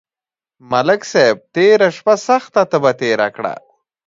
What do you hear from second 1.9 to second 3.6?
میاشت سخته تبه تېره کړه